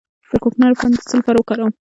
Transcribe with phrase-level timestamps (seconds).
[0.29, 1.73] د کوکنارو پاڼې د څه لپاره وکاروم؟